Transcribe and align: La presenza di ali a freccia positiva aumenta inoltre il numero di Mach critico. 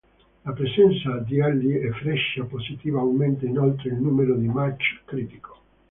La 0.45 0.51
presenza 0.53 1.19
di 1.19 1.39
ali 1.43 1.87
a 1.87 1.93
freccia 1.93 2.43
positiva 2.45 3.01
aumenta 3.01 3.45
inoltre 3.45 3.89
il 3.89 3.97
numero 4.01 4.33
di 4.35 4.47
Mach 4.47 5.01
critico. 5.05 5.59